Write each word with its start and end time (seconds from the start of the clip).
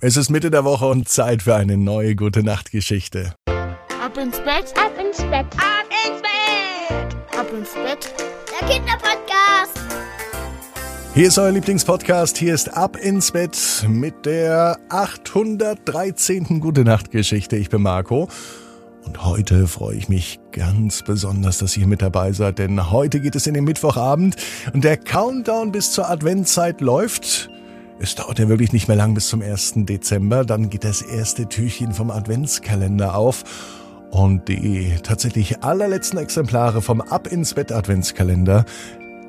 Es 0.00 0.16
ist 0.16 0.30
Mitte 0.30 0.52
der 0.52 0.62
Woche 0.64 0.86
und 0.86 1.08
Zeit 1.08 1.42
für 1.42 1.56
eine 1.56 1.76
neue 1.76 2.14
gute 2.14 2.44
Nachtgeschichte. 2.44 3.34
Ab 3.46 4.16
ins 4.16 4.36
Bett, 4.38 4.72
Ab 4.76 4.92
ins 5.04 5.16
Bett. 5.16 5.46
ab 5.56 5.88
ins 6.06 6.22
Bett, 6.22 7.36
ab 7.36 7.46
ins 7.52 7.74
Bett. 7.74 8.14
Der 8.60 8.68
Kinderpodcast. 8.68 9.72
Hier 11.14 11.26
ist 11.26 11.36
euer 11.36 11.50
Lieblingspodcast. 11.50 12.38
Hier 12.38 12.54
ist 12.54 12.72
Ab 12.76 12.96
ins 12.96 13.32
Bett 13.32 13.58
mit 13.88 14.24
der 14.24 14.78
813. 14.88 16.60
Gute 16.60 16.84
Nachtgeschichte. 16.84 17.56
Ich 17.56 17.68
bin 17.68 17.82
Marco. 17.82 18.28
Und 19.04 19.24
heute 19.24 19.66
freue 19.66 19.96
ich 19.96 20.08
mich 20.08 20.38
ganz 20.52 21.02
besonders, 21.02 21.58
dass 21.58 21.76
ihr 21.76 21.88
mit 21.88 22.02
dabei 22.02 22.30
seid, 22.30 22.60
denn 22.60 22.92
heute 22.92 23.18
geht 23.18 23.34
es 23.34 23.48
in 23.48 23.54
den 23.54 23.64
Mittwochabend 23.64 24.36
und 24.72 24.84
der 24.84 24.96
Countdown 24.96 25.72
bis 25.72 25.90
zur 25.90 26.08
Adventszeit 26.08 26.80
läuft. 26.80 27.50
Es 28.00 28.14
dauert 28.14 28.38
ja 28.38 28.48
wirklich 28.48 28.72
nicht 28.72 28.86
mehr 28.86 28.96
lang 28.96 29.14
bis 29.14 29.26
zum 29.28 29.42
1. 29.42 29.72
Dezember. 29.78 30.44
Dann 30.44 30.70
geht 30.70 30.84
das 30.84 31.02
erste 31.02 31.48
Türchen 31.48 31.92
vom 31.92 32.12
Adventskalender 32.12 33.16
auf. 33.16 33.42
Und 34.10 34.48
die 34.48 34.94
tatsächlich 35.02 35.62
allerletzten 35.62 36.18
Exemplare 36.18 36.80
vom 36.80 37.00
Ab 37.00 37.26
ins 37.26 37.54
Bett 37.54 37.72
Adventskalender, 37.72 38.64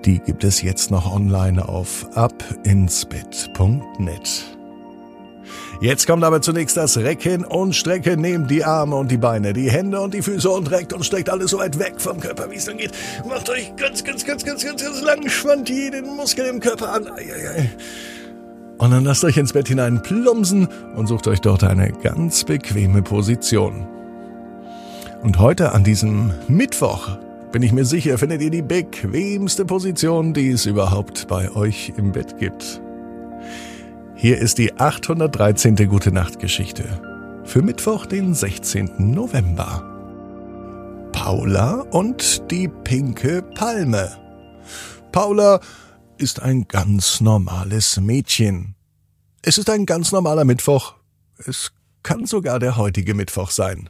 die 0.06 0.20
gibt 0.20 0.44
es 0.44 0.62
jetzt 0.62 0.92
noch 0.92 1.12
online 1.12 1.68
auf 1.68 2.06
abinsbett.net. 2.16 4.46
Jetzt 5.82 6.06
kommt 6.08 6.24
aber 6.24 6.42
zunächst 6.42 6.78
das 6.78 6.98
Recken 6.98 7.44
und 7.46 7.76
Strecken. 7.76 8.22
Nehmt 8.22 8.52
die 8.52 8.64
Arme 8.64 8.98
und 8.98 9.10
die 9.10 9.18
Beine, 9.18 9.54
die 9.54 9.72
Hände 9.72 10.00
und 10.00 10.14
die 10.14 10.22
Füße 10.22 10.48
und 10.50 10.70
reckt 10.70 10.94
und 10.94 11.04
streckt 11.06 11.30
alles 11.30 11.52
so 11.52 11.58
weit 11.58 11.80
weg 11.80 11.96
vom 11.98 12.20
Körper, 12.20 12.52
wie 12.52 12.56
es 12.56 12.66
dann 12.66 12.78
geht. 12.78 12.92
Macht 13.28 13.50
euch 13.50 13.76
ganz, 13.78 14.04
ganz, 14.04 14.26
ganz, 14.26 14.46
ganz, 14.46 14.64
ganz, 14.64 14.84
ganz 14.84 15.02
lang, 15.02 15.28
spannt 15.28 15.70
jeden 15.70 16.16
Muskel 16.16 16.46
im 16.46 16.60
Körper 16.60 16.94
an. 16.94 17.08
Ei, 17.08 17.34
ei, 17.34 17.50
ei. 17.50 17.70
Und 18.80 18.92
dann 18.92 19.04
lasst 19.04 19.26
euch 19.26 19.36
ins 19.36 19.52
Bett 19.52 19.68
hinein 19.68 20.02
plumpsen 20.02 20.68
und 20.96 21.08
sucht 21.08 21.28
euch 21.28 21.42
dort 21.42 21.66
eine 21.66 21.92
ganz 21.92 22.46
bequeme 22.46 23.02
Position. 23.02 23.86
Und 25.22 25.38
heute 25.38 25.74
an 25.74 25.84
diesem 25.84 26.32
Mittwoch 26.48 27.18
bin 27.52 27.62
ich 27.62 27.74
mir 27.74 27.84
sicher, 27.84 28.18
findet 28.18 28.42
ihr 28.42 28.52
die 28.52 28.62
bequemste 28.62 29.66
Position, 29.66 30.34
die 30.34 30.52
es 30.52 30.66
überhaupt 30.66 31.28
bei 31.28 31.52
euch 31.52 31.92
im 31.98 32.14
Bett 32.14 32.38
gibt. 32.38 32.82
Hier 34.16 34.38
ist 34.38 34.58
die 34.58 34.80
813. 34.80 35.76
Gute 35.90 36.14
Nacht 36.14 36.40
Geschichte 36.40 36.86
für 37.44 37.62
Mittwoch, 37.62 38.06
den 38.06 38.34
16. 38.34 38.92
November. 38.98 39.84
Paula 41.12 41.86
und 41.92 42.50
die 42.50 42.70
pinke 42.70 43.42
Palme. 43.42 44.10
Paula 45.12 45.60
ist 46.20 46.42
ein 46.42 46.68
ganz 46.68 47.22
normales 47.22 47.98
Mädchen. 48.00 48.76
Es 49.42 49.58
ist 49.58 49.70
ein 49.70 49.86
ganz 49.86 50.12
normaler 50.12 50.44
Mittwoch. 50.44 50.96
Es 51.38 51.72
kann 52.04 52.26
sogar 52.26 52.60
der 52.60 52.76
heutige 52.76 53.14
Mittwoch 53.14 53.52
sein. 53.52 53.90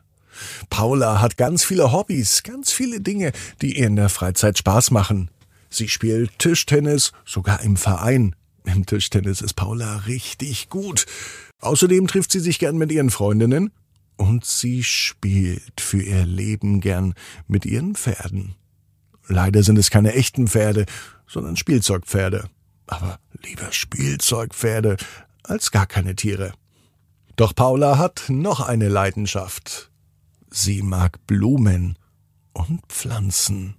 Paula 0.70 1.22
hat 1.22 1.38
ganz 1.38 1.64
viele 1.64 1.92
Hobbys, 1.92 2.44
ganz 2.44 2.72
viele 2.72 3.02
Dinge, 3.02 3.32
die 3.62 3.80
ihr 3.80 3.88
in 3.88 3.96
der 3.96 4.10
Freizeit 4.10 4.58
Spaß 4.58 4.92
machen. 4.92 5.32
Sie 5.70 5.88
spielt 5.88 6.38
Tischtennis, 6.38 7.12
sogar 7.26 7.62
im 7.62 7.78
Verein. 7.78 8.36
Im 8.64 8.86
Tischtennis 8.86 9.42
ist 9.42 9.56
Paula 9.56 9.98
richtig 10.08 10.70
gut. 10.70 11.08
Außerdem 11.62 12.08
trifft 12.08 12.32
sie 12.32 12.40
sich 12.40 12.60
gern 12.60 12.78
mit 12.78 12.92
ihren 12.92 13.10
Freundinnen 13.10 13.72
und 14.18 14.46
sie 14.46 14.84
spielt 14.84 15.82
für 15.82 16.02
ihr 16.02 16.26
Leben 16.26 16.80
gern 16.80 17.16
mit 17.48 17.66
ihren 17.66 17.96
Pferden. 17.96 18.56
Leider 19.28 19.64
sind 19.64 19.78
es 19.78 19.90
keine 19.90 20.14
echten 20.14 20.48
Pferde, 20.48 20.86
sondern 21.30 21.56
Spielzeugpferde. 21.56 22.50
Aber 22.88 23.20
lieber 23.44 23.72
Spielzeugpferde 23.72 24.98
als 25.44 25.72
gar 25.72 25.86
keine 25.86 26.16
Tiere. 26.16 26.54
Doch 27.36 27.56
Paula 27.56 27.98
hat 27.98 28.26
noch 28.28 28.60
eine 28.60 28.90
Leidenschaft. 28.90 29.92
Sie 30.50 30.82
mag 30.82 31.26
Blumen 31.28 31.98
und 32.54 32.82
Pflanzen. 32.88 33.76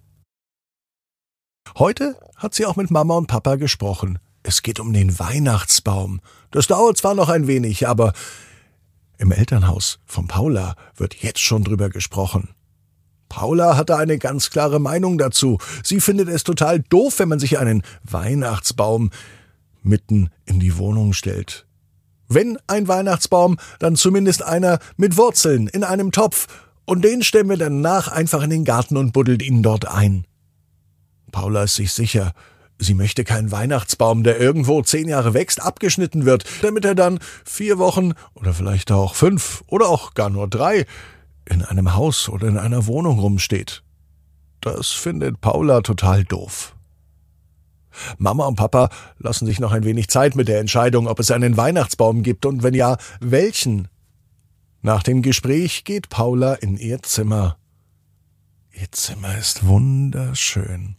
Heute 1.77 2.19
hat 2.37 2.55
sie 2.55 2.65
auch 2.65 2.77
mit 2.77 2.91
Mama 2.91 3.17
und 3.17 3.27
Papa 3.27 3.57
gesprochen. 3.57 4.19
Es 4.43 4.63
geht 4.63 4.81
um 4.81 4.93
den 4.93 5.19
Weihnachtsbaum. 5.19 6.21
Das 6.51 6.69
dauert 6.69 6.97
zwar 6.97 7.15
noch 7.15 7.29
ein 7.29 7.47
wenig, 7.47 7.87
aber 7.87 8.13
im 9.19 9.33
Elternhaus 9.33 9.99
von 10.07 10.27
Paula 10.27 10.77
wird 10.97 11.17
jetzt 11.17 11.41
schon 11.41 11.65
drüber 11.65 11.91
gesprochen. 11.91 12.55
Paula 13.31 13.77
hatte 13.79 13.97
eine 13.97 14.19
ganz 14.19 14.51
klare 14.51 14.81
Meinung 14.81 15.17
dazu. 15.17 15.57
Sie 15.83 16.01
findet 16.01 16.29
es 16.29 16.45
total 16.45 16.81
doof, 16.81 17.21
wenn 17.21 17.31
man 17.31 17.39
sich 17.39 17.59
einen 17.59 17.83
Weihnachtsbaum 18.05 19.11
mitten 19.83 20.29
in 20.45 20.61
die 20.61 20.77
Wohnung 20.77 21.15
stellt. 21.15 21.65
Wenn 22.29 22.59
ein 22.67 22.89
Weihnachtsbaum, 22.89 23.57
dann 23.79 23.97
zumindest 23.97 24.43
einer 24.43 24.79
mit 24.97 25.17
Wurzeln 25.17 25.69
in 25.69 25.85
einem 25.85 26.13
Topf, 26.13 26.47
und 26.85 27.05
den 27.05 27.23
stellen 27.23 27.49
wir 27.49 27.57
danach 27.57 28.09
einfach 28.09 28.43
in 28.43 28.51
den 28.51 28.65
Garten 28.65 28.97
und 28.97 29.13
buddelt 29.13 29.43
ihn 29.43 29.63
dort 29.63 29.87
ein. 29.87 30.25
Paula 31.31 31.63
ist 31.63 31.77
sich 31.77 31.93
sicher, 31.93 32.33
sie 32.79 32.95
möchte 32.95 33.23
keinen 33.23 33.53
Weihnachtsbaum, 33.53 34.25
der 34.25 34.41
irgendwo 34.41 34.83
zehn 34.83 35.09
Jahre 35.09 35.33
wächst, 35.33 35.63
abgeschnitten 35.63 36.25
wird, 36.25 36.45
damit 36.63 36.85
er 36.85 36.97
dann 36.97 37.21
vier 37.45 37.79
Wochen 37.79 38.15
oder 38.35 38.53
vielleicht 38.55 38.91
auch 38.91 39.15
fünf 39.15 39.63
oder 39.69 39.89
auch 39.89 40.15
gar 40.15 40.31
nur 40.31 40.49
drei 40.49 40.85
in 41.45 41.63
einem 41.63 41.95
Haus 41.95 42.29
oder 42.29 42.49
in 42.49 42.59
einer 42.59 42.87
Wohnung 42.87 43.19
rumsteht. 43.19 43.83
Das 44.61 44.91
findet 44.91 45.41
Paula 45.41 45.81
total 45.81 46.25
doof. 46.25 46.77
Mama 48.19 48.47
und 48.47 48.57
Papa 48.57 48.89
lassen 49.19 49.47
sich 49.47 49.59
noch 49.59 49.73
ein 49.73 49.85
wenig 49.85 50.09
Zeit 50.09 50.37
mit 50.37 50.49
der 50.49 50.61
Entscheidung, 50.61 51.09
ob 51.09 51.19
es 51.19 51.31
einen 51.31 51.57
Weihnachtsbaum 51.57 52.23
gibt 52.23 52.47
und 52.47 52.63
wenn 52.63 52.75
ja, 52.75 52.97
welchen. 53.21 53.89
Nach 54.83 55.03
dem 55.03 55.23
Gespräch 55.23 55.85
geht 55.85 56.09
Paula 56.09 56.55
in 56.55 56.77
ihr 56.77 57.03
Zimmer. 57.03 57.57
Ihr 58.73 58.91
Zimmer 58.93 59.37
ist 59.37 59.67
wunderschön. 59.67 60.97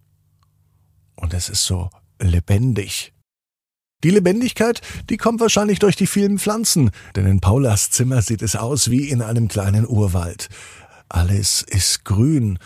Und 1.16 1.34
es 1.34 1.50
ist 1.50 1.66
so 1.66 1.90
lebendig. 2.20 3.14
Die 4.04 4.10
Lebendigkeit, 4.10 4.82
die 5.10 5.18
kommt 5.18 5.40
wahrscheinlich 5.40 5.80
durch 5.80 5.96
die 5.96 6.08
vielen 6.08 6.40
Pflanzen, 6.40 6.90
denn 7.16 7.28
in 7.28 7.40
Paulas 7.40 7.92
Zimmer 7.92 8.22
sieht 8.22 8.42
es 8.42 8.56
aus 8.56 8.90
wie 8.90 9.10
in 9.10 9.22
einem 9.22 9.48
kleinen 9.48 9.88
Urwald. 9.88 10.50
Alles 11.08 11.62
ist 11.62 12.04
grün, 12.04 12.58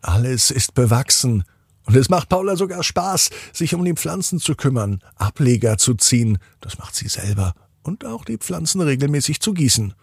alles 0.00 0.50
ist 0.50 0.74
bewachsen, 0.74 1.44
und 1.86 1.96
es 1.96 2.08
macht 2.08 2.28
Paula 2.28 2.56
sogar 2.56 2.82
Spaß, 2.82 3.30
sich 3.52 3.74
um 3.74 3.84
die 3.84 3.92
Pflanzen 3.92 4.38
zu 4.38 4.54
kümmern, 4.54 5.00
Ableger 5.16 5.76
zu 5.76 5.94
ziehen, 5.94 6.38
das 6.60 6.78
macht 6.78 6.94
sie 6.94 7.08
selber, 7.08 7.54
und 7.82 8.04
auch 8.04 8.24
die 8.24 8.38
Pflanzen 8.38 8.80
regelmäßig 8.80 9.40
zu 9.40 9.52
gießen. 9.52 9.94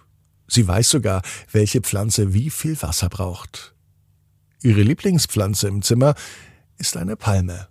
Sie 0.47 0.68
weiß 0.68 0.90
sogar, 0.90 1.22
welche 1.51 1.81
Pflanze 1.81 2.34
wie 2.34 2.50
viel 2.50 2.80
Wasser 2.81 3.09
braucht. 3.09 3.74
Ihre 4.62 4.81
Lieblingspflanze 4.81 5.68
im 5.68 5.81
Zimmer 5.81 6.13
ist 6.78 6.97
eine 6.97 7.16
Palme. 7.16 7.68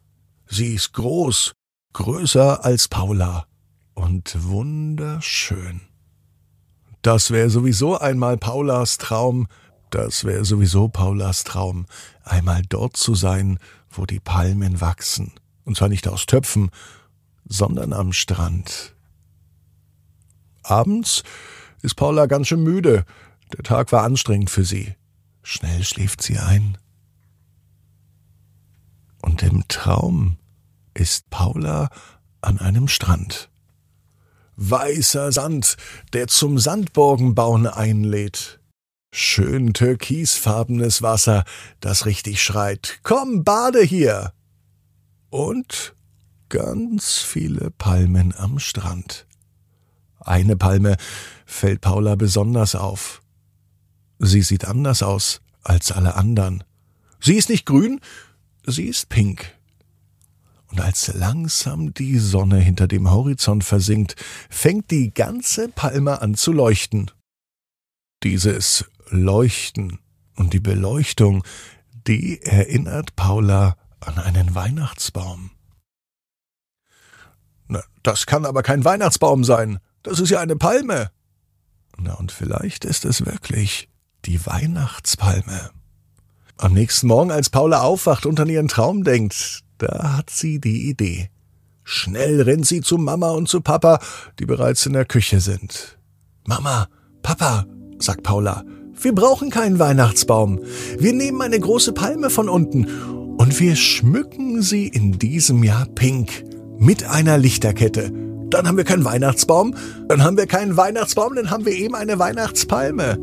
Sie 0.48 0.74
ist 0.74 0.92
groß, 0.94 1.52
größer 1.92 2.64
als 2.64 2.88
Paula 2.88 3.46
und 3.94 4.36
wunderschön. 4.44 5.80
Das 7.02 7.30
wäre 7.30 7.50
sowieso 7.50 7.98
einmal 7.98 8.36
Paulas 8.36 8.98
Traum, 8.98 9.48
das 9.90 10.24
wäre 10.24 10.44
sowieso 10.44 10.88
Paulas 10.88 11.44
Traum, 11.44 11.86
einmal 12.22 12.62
dort 12.68 12.96
zu 12.96 13.14
sein, 13.14 13.58
wo 13.90 14.06
die 14.06 14.20
Palmen 14.20 14.80
wachsen. 14.80 15.32
Und 15.64 15.76
zwar 15.76 15.88
nicht 15.88 16.06
aus 16.08 16.26
Töpfen, 16.26 16.70
sondern 17.44 17.92
am 17.92 18.12
Strand. 18.12 18.94
Abends 20.62 21.22
ist 21.82 21.94
Paula 21.94 22.26
ganz 22.26 22.48
schön 22.48 22.62
müde. 22.62 23.04
Der 23.52 23.64
Tag 23.64 23.90
war 23.92 24.04
anstrengend 24.04 24.50
für 24.50 24.64
sie. 24.64 24.94
Schnell 25.42 25.82
schläft 25.84 26.22
sie 26.22 26.38
ein. 26.38 26.78
Und 29.22 29.42
im 29.42 29.66
Traum 29.68 30.36
ist 31.00 31.30
Paula 31.30 31.88
an 32.42 32.58
einem 32.58 32.86
Strand. 32.86 33.48
Weißer 34.56 35.32
Sand, 35.32 35.78
der 36.12 36.26
zum 36.28 36.58
Sandburgenbauen 36.58 37.66
einlädt. 37.66 38.60
Schön 39.10 39.72
türkisfarbenes 39.72 41.00
Wasser, 41.00 41.44
das 41.80 42.04
richtig 42.04 42.42
schreit. 42.42 43.00
Komm, 43.02 43.44
bade 43.44 43.80
hier! 43.80 44.34
Und 45.30 45.94
ganz 46.50 47.18
viele 47.18 47.70
Palmen 47.70 48.34
am 48.36 48.58
Strand. 48.58 49.26
Eine 50.18 50.56
Palme 50.56 50.98
fällt 51.46 51.80
Paula 51.80 52.14
besonders 52.14 52.74
auf. 52.74 53.22
Sie 54.18 54.42
sieht 54.42 54.66
anders 54.66 55.02
aus 55.02 55.40
als 55.62 55.92
alle 55.92 56.14
anderen. 56.14 56.62
Sie 57.20 57.36
ist 57.36 57.48
nicht 57.48 57.64
grün, 57.64 58.00
sie 58.66 58.84
ist 58.84 59.08
pink. 59.08 59.59
Als 60.90 61.06
langsam 61.14 61.94
die 61.94 62.18
Sonne 62.18 62.58
hinter 62.58 62.88
dem 62.88 63.08
Horizont 63.08 63.62
versinkt, 63.62 64.16
fängt 64.50 64.90
die 64.90 65.14
ganze 65.14 65.68
Palme 65.68 66.20
an 66.20 66.34
zu 66.34 66.52
leuchten. 66.52 67.12
Dieses 68.24 68.90
Leuchten 69.08 70.00
und 70.34 70.52
die 70.52 70.58
Beleuchtung, 70.58 71.44
die 72.08 72.42
erinnert 72.42 73.14
Paula 73.14 73.76
an 74.00 74.18
einen 74.18 74.56
Weihnachtsbaum. 74.56 75.52
Na, 77.68 77.84
das 78.02 78.26
kann 78.26 78.44
aber 78.44 78.64
kein 78.64 78.84
Weihnachtsbaum 78.84 79.44
sein, 79.44 79.78
das 80.02 80.18
ist 80.18 80.30
ja 80.30 80.40
eine 80.40 80.56
Palme. 80.56 81.12
Na 81.98 82.14
und 82.14 82.32
vielleicht 82.32 82.84
ist 82.84 83.04
es 83.04 83.24
wirklich 83.24 83.88
die 84.24 84.44
Weihnachtspalme. 84.44 85.70
Am 86.56 86.72
nächsten 86.72 87.06
Morgen, 87.06 87.30
als 87.30 87.48
Paula 87.48 87.82
aufwacht 87.82 88.26
und 88.26 88.40
an 88.40 88.48
ihren 88.48 88.66
Traum 88.66 89.04
denkt, 89.04 89.62
da 89.80 90.18
hat 90.18 90.30
sie 90.30 90.60
die 90.60 90.88
Idee. 90.88 91.30
Schnell 91.84 92.42
rennt 92.42 92.66
sie 92.66 92.82
zu 92.82 92.98
Mama 92.98 93.30
und 93.30 93.48
zu 93.48 93.60
Papa, 93.60 93.98
die 94.38 94.46
bereits 94.46 94.86
in 94.86 94.92
der 94.92 95.06
Küche 95.06 95.40
sind. 95.40 95.98
Mama, 96.46 96.88
Papa, 97.22 97.66
sagt 97.98 98.22
Paula, 98.22 98.62
wir 99.00 99.14
brauchen 99.14 99.50
keinen 99.50 99.78
Weihnachtsbaum. 99.78 100.60
Wir 100.98 101.14
nehmen 101.14 101.40
eine 101.40 101.58
große 101.58 101.92
Palme 101.92 102.28
von 102.28 102.48
unten 102.48 102.86
und 103.38 103.58
wir 103.58 103.74
schmücken 103.74 104.60
sie 104.60 104.86
in 104.86 105.18
diesem 105.18 105.64
Jahr 105.64 105.86
pink 105.86 106.44
mit 106.78 107.04
einer 107.04 107.38
Lichterkette. 107.38 108.12
Dann 108.50 108.68
haben 108.68 108.76
wir 108.76 108.84
keinen 108.84 109.04
Weihnachtsbaum, 109.04 109.74
dann 110.08 110.22
haben 110.22 110.36
wir 110.36 110.46
keinen 110.46 110.76
Weihnachtsbaum, 110.76 111.34
dann 111.36 111.50
haben 111.50 111.64
wir 111.64 111.72
eben 111.72 111.94
eine 111.94 112.18
Weihnachtspalme. 112.18 113.16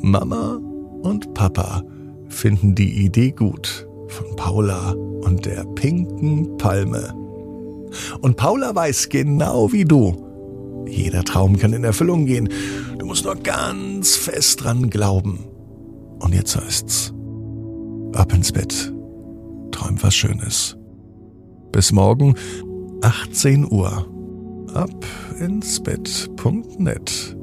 Mama 0.00 0.60
und 1.02 1.34
Papa 1.34 1.82
finden 2.28 2.74
die 2.74 3.04
Idee 3.04 3.32
gut 3.32 3.87
von 4.08 4.36
Paula 4.36 4.92
und 4.92 5.46
der 5.46 5.64
pinken 5.64 6.56
Palme. 6.58 7.14
Und 8.20 8.36
Paula 8.36 8.74
weiß 8.74 9.08
genau 9.08 9.72
wie 9.72 9.84
du, 9.84 10.84
jeder 10.86 11.24
Traum 11.24 11.56
kann 11.56 11.72
in 11.72 11.84
Erfüllung 11.84 12.26
gehen. 12.26 12.48
Du 12.98 13.06
musst 13.06 13.24
nur 13.24 13.36
ganz 13.36 14.16
fest 14.16 14.64
dran 14.64 14.90
glauben. 14.90 15.44
Und 16.20 16.34
jetzt 16.34 16.56
heißt's, 16.56 17.12
ab 18.14 18.32
ins 18.32 18.52
Bett, 18.52 18.92
träum 19.70 20.02
was 20.02 20.14
Schönes. 20.14 20.76
Bis 21.72 21.92
morgen, 21.92 22.34
18 23.02 23.70
Uhr. 23.70 24.06
Ab 24.74 25.04
ins 25.38 25.80
Bett.net 25.80 27.37